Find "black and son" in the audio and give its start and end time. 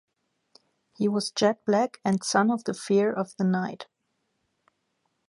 1.63-2.49